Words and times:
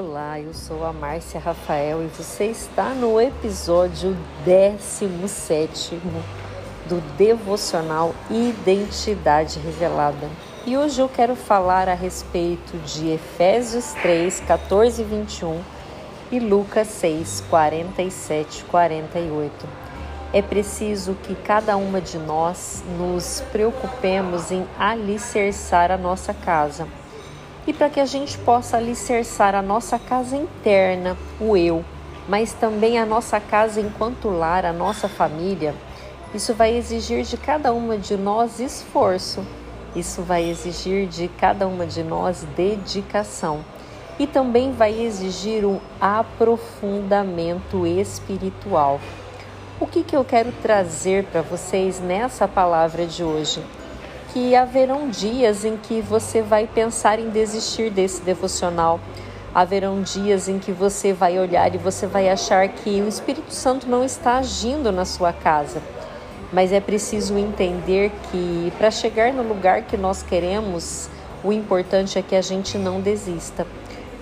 Olá, 0.00 0.38
eu 0.38 0.54
sou 0.54 0.86
a 0.86 0.92
Márcia 0.92 1.40
Rafael 1.40 2.04
e 2.04 2.06
você 2.06 2.44
está 2.44 2.90
no 2.90 3.20
episódio 3.20 4.16
17 4.44 5.96
do 6.88 7.00
devocional 7.16 8.14
Identidade 8.30 9.58
Revelada. 9.58 10.30
E 10.64 10.76
hoje 10.76 11.00
eu 11.00 11.08
quero 11.08 11.34
falar 11.34 11.88
a 11.88 11.94
respeito 11.94 12.78
de 12.86 13.08
Efésios 13.08 13.92
3, 13.94 14.38
14 14.46 15.02
e 15.02 15.04
21 15.04 15.60
e 16.30 16.38
Lucas 16.38 16.86
6, 16.86 17.42
47 17.50 18.60
e 18.60 18.64
48. 18.66 19.66
É 20.32 20.40
preciso 20.40 21.14
que 21.24 21.34
cada 21.34 21.76
uma 21.76 22.00
de 22.00 22.18
nós 22.18 22.84
nos 22.96 23.42
preocupemos 23.50 24.52
em 24.52 24.64
alicerçar 24.78 25.90
a 25.90 25.98
nossa 25.98 26.32
casa 26.32 26.86
e 27.68 27.72
para 27.74 27.90
que 27.90 28.00
a 28.00 28.06
gente 28.06 28.38
possa 28.38 28.78
alicerçar 28.78 29.54
a 29.54 29.60
nossa 29.60 29.98
casa 29.98 30.34
interna, 30.34 31.18
o 31.38 31.54
eu, 31.54 31.84
mas 32.26 32.54
também 32.54 32.98
a 32.98 33.04
nossa 33.04 33.38
casa 33.38 33.78
enquanto 33.78 34.30
lar, 34.30 34.64
a 34.64 34.72
nossa 34.72 35.06
família, 35.06 35.74
isso 36.34 36.54
vai 36.54 36.74
exigir 36.74 37.24
de 37.24 37.36
cada 37.36 37.70
uma 37.74 37.98
de 37.98 38.16
nós 38.16 38.58
esforço, 38.58 39.46
isso 39.94 40.22
vai 40.22 40.48
exigir 40.48 41.06
de 41.06 41.28
cada 41.28 41.68
uma 41.68 41.84
de 41.84 42.02
nós 42.02 42.42
dedicação 42.56 43.62
e 44.18 44.26
também 44.26 44.72
vai 44.72 44.98
exigir 45.02 45.66
um 45.66 45.78
aprofundamento 46.00 47.86
espiritual. 47.86 48.98
O 49.78 49.86
que, 49.86 50.02
que 50.02 50.16
eu 50.16 50.24
quero 50.24 50.52
trazer 50.62 51.24
para 51.24 51.42
vocês 51.42 52.00
nessa 52.00 52.48
palavra 52.48 53.04
de 53.04 53.22
hoje? 53.22 53.62
Que 54.32 54.54
haverão 54.54 55.08
dias 55.08 55.64
em 55.64 55.76
que 55.76 56.00
você 56.00 56.42
vai 56.42 56.66
pensar 56.66 57.18
em 57.18 57.30
desistir 57.30 57.90
desse 57.90 58.22
devocional. 58.22 59.00
Haverão 59.54 60.02
dias 60.02 60.48
em 60.48 60.58
que 60.58 60.70
você 60.70 61.12
vai 61.12 61.38
olhar 61.38 61.74
e 61.74 61.78
você 61.78 62.06
vai 62.06 62.28
achar 62.28 62.68
que 62.68 63.00
o 63.00 63.08
Espírito 63.08 63.52
Santo 63.52 63.88
não 63.88 64.04
está 64.04 64.38
agindo 64.38 64.92
na 64.92 65.04
sua 65.04 65.32
casa. 65.32 65.82
Mas 66.52 66.72
é 66.72 66.80
preciso 66.80 67.36
entender 67.36 68.12
que 68.30 68.72
para 68.78 68.90
chegar 68.90 69.32
no 69.32 69.42
lugar 69.42 69.82
que 69.82 69.96
nós 69.96 70.22
queremos, 70.22 71.08
o 71.42 71.52
importante 71.52 72.18
é 72.18 72.22
que 72.22 72.36
a 72.36 72.42
gente 72.42 72.78
não 72.78 73.00
desista. 73.00 73.66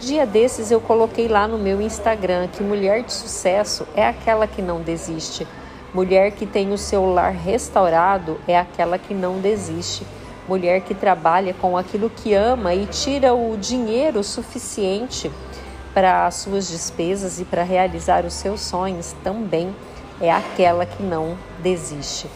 Dia 0.01 0.27
desses 0.27 0.71
eu 0.71 0.81
coloquei 0.81 1.27
lá 1.27 1.49
no 1.49 1.59
meu 1.59 1.81
Instagram 1.81 2.49
que 2.49 2.63
mulher 2.63 3.03
de 3.03 3.13
sucesso 3.13 3.87
é 3.95 4.07
aquela 4.07 4.47
que 4.47 4.61
não 4.61 4.81
desiste 4.81 5.47
Mulher 5.97 6.33
que 6.33 6.45
tem 6.45 6.75
o 6.75 6.77
seu 6.77 7.07
lar 7.07 7.33
restaurado 7.33 8.39
é 8.47 8.59
aquela 8.59 8.99
que 8.99 9.15
não 9.15 9.41
desiste. 9.41 10.07
Mulher 10.47 10.83
que 10.83 10.95
trabalha 10.95 11.55
com 11.55 11.75
aquilo 11.75 12.11
que 12.11 12.35
ama 12.35 12.75
e 12.75 12.85
tira 12.85 13.33
o 13.33 13.57
dinheiro 13.57 14.23
suficiente 14.23 15.33
para 15.95 16.27
as 16.27 16.35
suas 16.35 16.69
despesas 16.69 17.41
e 17.41 17.47
para 17.47 17.63
realizar 17.63 18.27
os 18.27 18.35
seus 18.35 18.61
sonhos 18.61 19.17
também 19.25 19.75
é 20.21 20.31
aquela 20.31 20.85
que 20.85 21.03
não 21.03 21.35
desiste. 21.63 22.29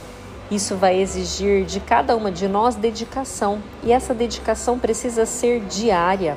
Isso 0.50 0.74
vai 0.74 0.98
exigir 0.98 1.67
de 1.67 1.80
cada 1.80 2.17
uma 2.17 2.33
de 2.33 2.48
nós 2.48 2.77
dedicação, 2.77 3.62
e 3.83 3.92
essa 3.92 4.14
dedicação 4.14 4.78
precisa 4.78 5.27
ser 5.27 5.61
diária. 5.67 6.34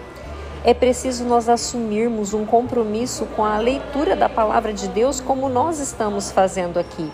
É 0.65 0.73
preciso 0.73 1.25
nós 1.25 1.49
assumirmos 1.49 2.33
um 2.33 2.45
compromisso 2.45 3.25
com 3.35 3.43
a 3.43 3.57
leitura 3.57 4.15
da 4.15 4.29
palavra 4.29 4.71
de 4.71 4.87
Deus, 4.87 5.19
como 5.19 5.49
nós 5.49 5.77
estamos 5.79 6.31
fazendo 6.31 6.79
aqui. 6.79 7.11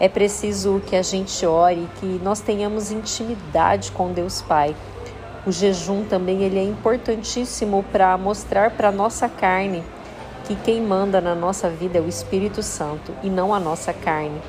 É 0.00 0.08
preciso 0.08 0.82
que 0.84 0.96
a 0.96 1.02
gente 1.02 1.46
ore, 1.46 1.88
que 2.00 2.20
nós 2.20 2.40
tenhamos 2.40 2.90
intimidade 2.90 3.92
com 3.92 4.12
Deus 4.12 4.42
Pai. 4.42 4.74
O 5.46 5.52
jejum 5.52 6.04
também 6.04 6.42
ele 6.42 6.58
é 6.58 6.64
importantíssimo 6.64 7.84
para 7.92 8.18
mostrar 8.18 8.72
para 8.72 8.88
a 8.88 8.92
nossa 8.92 9.28
carne 9.28 9.84
que 10.44 10.56
quem 10.56 10.82
manda 10.82 11.20
na 11.20 11.36
nossa 11.36 11.70
vida 11.70 11.98
é 11.98 12.00
o 12.00 12.08
Espírito 12.08 12.60
Santo 12.60 13.14
e 13.22 13.30
não 13.30 13.54
a 13.54 13.60
nossa 13.60 13.92
carne. 13.92 14.42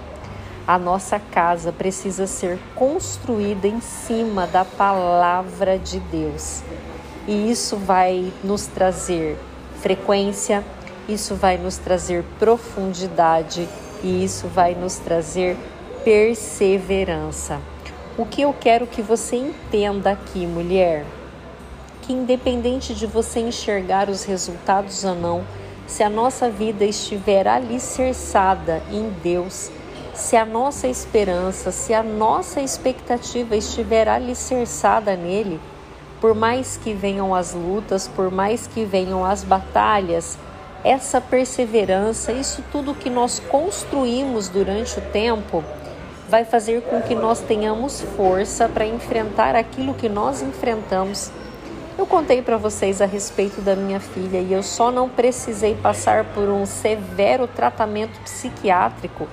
A 0.66 0.80
nossa 0.80 1.19
casa 1.19 1.72
precisa 1.72 2.25
ser 2.25 2.57
construída 2.74 3.68
em 3.68 3.80
cima 3.81 4.47
da 4.47 4.66
palavra 4.66 5.78
de 5.78 6.00
Deus 6.00 6.63
e 7.28 7.52
isso 7.52 7.78
vai 7.78 8.32
nos 8.44 8.66
trazer 8.68 9.38
frequência, 9.80 10.64
isso 11.08 11.36
vai 11.36 11.58
nos 11.58 11.78
trazer 11.78 12.24
profundidade 12.40 13.68
e 14.04 14.24
isso 14.24 14.48
vai 14.48 14.76
nos 14.76 14.98
trazer 14.98 15.58
perseverança. 16.04 17.60
O 18.18 18.26
que 18.26 18.42
eu 18.42 18.54
quero 18.54 18.86
que 18.86 19.02
você 19.02 19.36
entenda 19.36 20.12
aqui, 20.12 20.46
mulher, 20.46 21.06
que 22.02 22.14
independente 22.14 22.94
de 22.94 23.06
você 23.06 23.40
enxergar 23.40 24.10
os 24.10 24.24
resultados 24.24 25.04
ou 25.04 25.16
não, 25.16 25.44
se 25.88 26.04
a 26.04 26.10
nossa 26.10 26.50
vida 26.50 26.86
estiver 26.86 27.48
alicerçada 27.48 28.81
em 28.92 29.10
Deus, 29.24 29.70
se 30.14 30.36
a 30.36 30.46
nossa 30.46 30.88
esperança, 30.88 31.72
se 31.72 31.94
a 31.94 32.04
nossa 32.04 32.62
expectativa 32.62 33.56
estiver 33.56 34.08
alicerçada 34.08 35.16
nele, 35.16 35.60
por 36.22 36.36
mais 36.36 36.78
que 36.78 36.94
venham 36.94 37.34
as 37.34 37.54
lutas, 37.56 38.08
por 38.08 38.30
mais 38.30 38.68
que 38.68 38.86
venham 38.86 39.26
as 39.26 39.44
batalhas, 39.44 40.38
essa 40.84 41.20
perseverança, 41.20 42.32
isso 42.32 42.64
tudo 42.72 42.94
que 42.94 43.09
nós 43.09 43.40
construímos 43.40 44.48
durante 44.48 45.00
o 45.00 45.02
tempo, 45.02 45.64
vai 46.30 46.46
fazer 46.46 46.84
com 46.84 47.02
que 47.02 47.16
nós 47.16 47.40
tenhamos 47.40 48.02
força 48.16 48.70
para 48.70 48.86
enfrentar 48.86 49.56
aquilo 49.56 49.96
que 49.96 50.08
nós 50.08 50.44
enfrentamos. 50.44 51.31
Eu 51.98 52.06
contei 52.06 52.42
para 52.42 52.56
vocês 52.56 53.02
a 53.02 53.06
respeito 53.06 53.60
da 53.60 53.76
minha 53.76 54.00
filha 54.00 54.38
e 54.38 54.54
eu 54.54 54.62
só 54.62 54.92
não 54.92 55.10
precisei 55.10 55.76
passar 55.76 56.24
por 56.26 56.48
um 56.50 56.68
severo 56.68 57.48
tratamento 57.48 58.20
psiquiátrico 58.22 59.28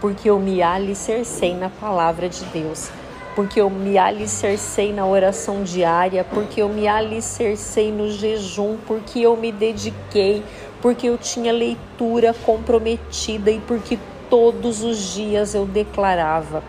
porque 0.00 0.30
eu 0.30 0.38
me 0.38 0.62
alicercei 0.62 1.54
na 1.54 1.68
palavra 1.68 2.28
de 2.28 2.44
Deus 2.46 2.90
porque 3.38 3.60
eu 3.60 3.70
me 3.70 3.96
alicercei 3.96 4.92
na 4.92 5.06
oração 5.06 5.62
diária, 5.62 6.24
porque 6.24 6.60
eu 6.60 6.68
me 6.68 6.88
alicercei 6.88 7.92
no 7.92 8.10
jejum, 8.10 8.76
porque 8.84 9.20
eu 9.20 9.36
me 9.36 9.52
dediquei, 9.52 10.42
porque 10.82 11.08
eu 11.08 11.16
tinha 11.16 11.52
leitura 11.52 12.34
comprometida 12.34 13.48
e 13.48 13.60
porque 13.60 13.96
todos 14.28 14.82
os 14.82 15.14
dias 15.14 15.54
eu 15.54 15.64
declarava: 15.64 16.64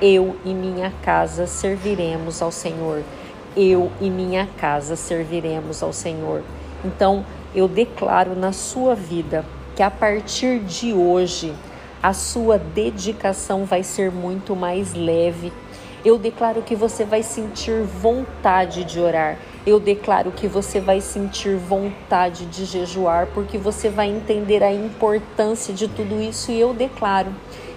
eu 0.00 0.36
e 0.44 0.54
minha 0.54 0.92
casa 1.02 1.44
serviremos 1.48 2.40
ao 2.40 2.52
Senhor. 2.52 3.02
Eu 3.56 3.90
e 4.00 4.08
minha 4.08 4.48
casa 4.58 4.94
serviremos 4.94 5.82
ao 5.82 5.92
Senhor. 5.92 6.44
Então, 6.84 7.26
eu 7.52 7.66
declaro 7.66 8.36
na 8.36 8.52
sua 8.52 8.94
vida 8.94 9.44
que 9.74 9.82
a 9.82 9.90
partir 9.90 10.60
de 10.60 10.92
hoje 10.92 11.52
a 12.00 12.12
sua 12.12 12.58
dedicação 12.58 13.64
vai 13.64 13.82
ser 13.82 14.12
muito 14.12 14.54
mais 14.54 14.94
leve 14.94 15.52
eu 16.04 16.18
declaro 16.18 16.62
que 16.62 16.74
você 16.74 17.04
vai 17.04 17.22
sentir 17.22 17.82
vontade 17.82 18.84
de 18.84 18.98
orar. 18.98 19.38
Eu 19.64 19.78
declaro 19.78 20.32
que 20.32 20.48
você 20.48 20.80
vai 20.80 21.00
sentir 21.00 21.56
vontade 21.56 22.46
de 22.46 22.64
jejuar, 22.64 23.28
porque 23.32 23.56
você 23.56 23.88
vai 23.88 24.08
entender 24.08 24.64
a 24.64 24.72
importância 24.72 25.72
de 25.72 25.86
tudo 25.86 26.20
isso. 26.20 26.50
E 26.50 26.58
eu 26.58 26.74
declaro 26.74 27.32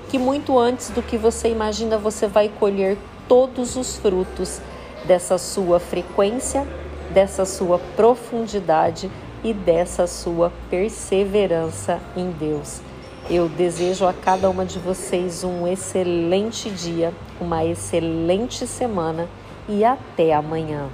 que 0.10 0.18
muito 0.18 0.58
antes 0.58 0.90
do 0.90 1.04
que 1.04 1.18
você 1.18 1.50
imagina, 1.50 1.98
você 1.98 2.26
vai 2.26 2.50
colher 2.50 2.98
todos 3.28 3.76
os 3.76 3.98
frutos 3.98 4.60
dessa 5.06 5.38
sua 5.38 5.80
frequência, 5.80 6.66
dessa 7.14 7.46
sua 7.46 7.80
profundidade 7.96 9.12
e 9.44 9.54
dessa 9.54 10.08
sua 10.08 10.52
perseverança 10.72 12.00
em 12.18 12.32
Deus. 12.32 12.82
Eu 13.28 13.50
desejo 13.50 14.06
a 14.06 14.14
cada 14.14 14.48
uma 14.52 14.64
de 14.64 14.78
vocês 14.78 15.44
um 15.44 15.68
excelente 15.68 16.70
dia, 16.70 17.12
uma 17.42 17.66
excelente 17.66 18.68
semana 18.68 19.28
e 19.68 19.84
até 19.84 20.32
amanhã. 20.32 20.90